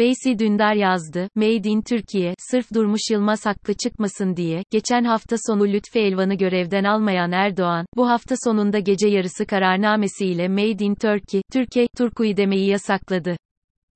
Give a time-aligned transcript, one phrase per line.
[0.00, 5.68] Veysi Dündar yazdı, Made in Türkiye, sırf Durmuş Yılmaz haklı çıkmasın diye, geçen hafta sonu
[5.68, 11.86] Lütfi Elvan'ı görevden almayan Erdoğan, bu hafta sonunda gece yarısı kararnamesiyle Made in Turkey, Türkiye,
[11.98, 13.36] Turkuy demeyi yasakladı.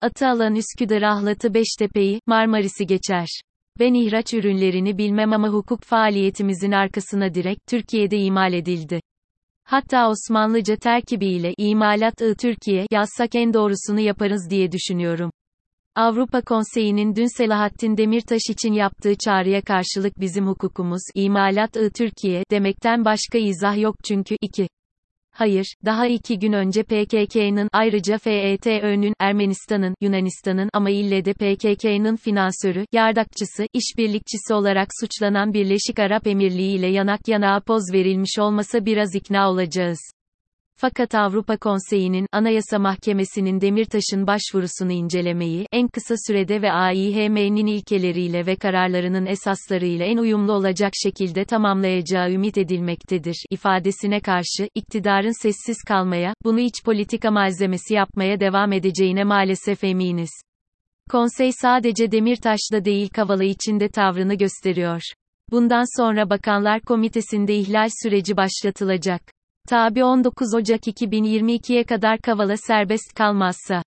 [0.00, 3.28] Atı alan Üsküdar ahlatı Beştepe'yi, Marmaris'i geçer.
[3.78, 9.00] Ben ihraç ürünlerini bilmem ama hukuk faaliyetimizin arkasına direkt Türkiye'de imal edildi.
[9.64, 15.30] Hatta Osmanlıca terkibiyle imalat-ı Türkiye yazsak en doğrusunu yaparız diye düşünüyorum.
[15.94, 23.38] Avrupa Konseyi'nin dün Selahattin Demirtaş için yaptığı çağrıya karşılık bizim hukukumuz imalat-ı Türkiye demekten başka
[23.38, 24.68] izah yok çünkü 2.
[25.36, 32.86] Hayır, daha iki gün önce PKK'nın, ayrıca FETÖ'nün, Ermenistan'ın, Yunanistan'ın ama ille de PKK'nın finansörü,
[32.92, 39.50] yardakçısı, işbirlikçisi olarak suçlanan Birleşik Arap Emirliği ile yanak yanağa poz verilmiş olmasa biraz ikna
[39.50, 40.13] olacağız.
[40.76, 48.56] Fakat Avrupa Konseyi'nin, Anayasa Mahkemesi'nin Demirtaş'ın başvurusunu incelemeyi, en kısa sürede ve AİHM'nin ilkeleriyle ve
[48.56, 56.60] kararlarının esaslarıyla en uyumlu olacak şekilde tamamlayacağı ümit edilmektedir, ifadesine karşı, iktidarın sessiz kalmaya, bunu
[56.60, 60.30] iç politika malzemesi yapmaya devam edeceğine maalesef eminiz.
[61.10, 65.02] Konsey sadece Demirtaş'da değil Kavala içinde tavrını gösteriyor.
[65.50, 69.22] Bundan sonra Bakanlar Komitesi'nde ihlal süreci başlatılacak.
[69.68, 73.82] Tabi 19 Ocak 2022'ye kadar Kavala serbest kalmazsa.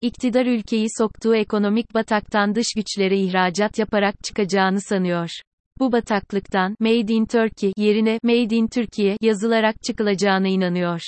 [0.00, 5.28] İktidar ülkeyi soktuğu ekonomik bataktan dış güçlere ihracat yaparak çıkacağını sanıyor.
[5.78, 11.00] Bu bataklıktan Made in Turkey yerine Made in Türkiye yazılarak çıkılacağına inanıyor.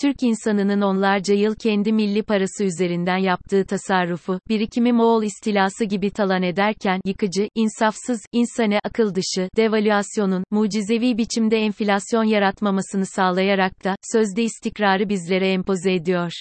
[0.00, 6.42] Türk insanının onlarca yıl kendi milli parası üzerinden yaptığı tasarrufu, birikimi Moğol istilası gibi talan
[6.42, 15.08] ederken, yıkıcı, insafsız, insane, akıl dışı, devalüasyonun, mucizevi biçimde enflasyon yaratmamasını sağlayarak da, sözde istikrarı
[15.08, 16.32] bizlere empoze ediyor.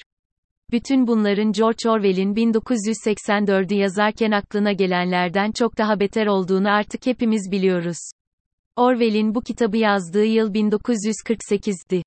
[0.71, 7.97] Bütün bunların George Orwell'in 1984'ü yazarken aklına gelenlerden çok daha beter olduğunu artık hepimiz biliyoruz.
[8.75, 12.03] Orwell'in bu kitabı yazdığı yıl 1948'di.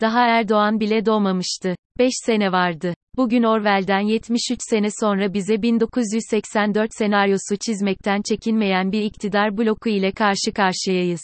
[0.00, 1.76] Daha Erdoğan bile doğmamıştı.
[1.98, 2.94] 5 sene vardı.
[3.16, 10.52] Bugün Orwell'den 73 sene sonra bize 1984 senaryosu çizmekten çekinmeyen bir iktidar bloku ile karşı
[10.54, 11.20] karşıyayız.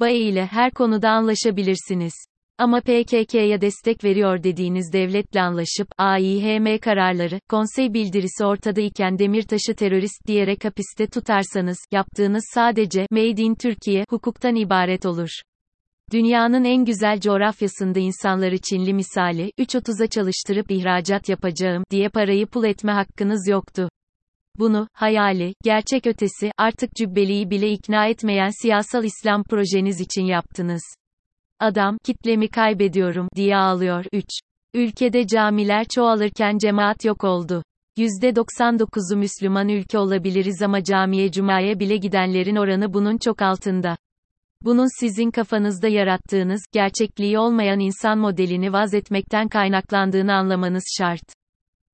[0.00, 2.12] BAE ile her konuda anlaşabilirsiniz.
[2.58, 10.26] Ama PKK'ya destek veriyor dediğiniz devletle anlaşıp, AİHM kararları, konsey bildirisi ortada iken Demirtaş'ı terörist
[10.26, 15.30] diyerek hapiste tutarsanız, yaptığınız sadece, Made in Türkiye, hukuktan ibaret olur.
[16.12, 22.92] Dünyanın en güzel coğrafyasında insanları Çinli misali, 3.30'a çalıştırıp ihracat yapacağım, diye parayı pul etme
[22.92, 23.88] hakkınız yoktu.
[24.58, 30.82] Bunu, hayali, gerçek ötesi, artık cübbeliyi bile ikna etmeyen siyasal İslam projeniz için yaptınız.
[31.60, 34.04] Adam, kitlemi kaybediyorum, diye ağlıyor.
[34.12, 34.24] 3.
[34.74, 37.62] Ülkede camiler çoğalırken cemaat yok oldu.
[37.98, 43.96] %99'u Müslüman ülke olabiliriz ama camiye cumaya bile gidenlerin oranı bunun çok altında.
[44.64, 51.22] Bunun sizin kafanızda yarattığınız, gerçekliği olmayan insan modelini vaz etmekten kaynaklandığını anlamanız şart.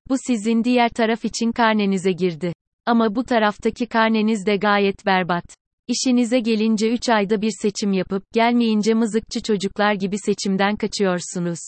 [0.09, 2.53] Bu sizin diğer taraf için karnenize girdi.
[2.87, 5.45] Ama bu taraftaki karneniz de gayet berbat.
[5.89, 11.59] İşinize gelince 3 ayda bir seçim yapıp, gelmeyince mızıkçı çocuklar gibi seçimden kaçıyorsunuz.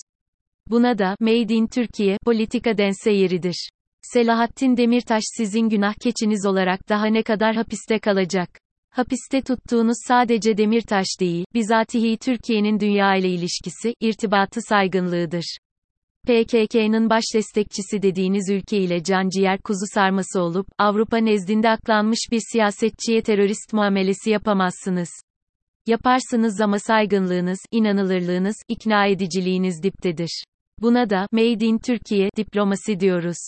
[0.70, 3.70] Buna da, Made in Türkiye, politika dense yeridir.
[4.02, 8.50] Selahattin Demirtaş sizin günah keçiniz olarak daha ne kadar hapiste kalacak?
[8.98, 15.58] Hapiste tuttuğunuz sadece Demirtaş değil, bizatihi Türkiye'nin dünya ile ilişkisi, irtibatı saygınlığıdır.
[16.26, 23.22] PKK'nın baş destekçisi dediğiniz ülke ile canciğer kuzu sarması olup, Avrupa nezdinde aklanmış bir siyasetçiye
[23.22, 25.10] terörist muamelesi yapamazsınız.
[25.86, 30.44] Yaparsınız ama saygınlığınız, inanılırlığınız, ikna ediciliğiniz diptedir.
[30.78, 33.38] Buna da, Made in Türkiye, diplomasi diyoruz.